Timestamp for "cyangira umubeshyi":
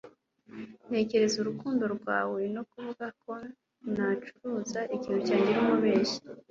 5.27-6.19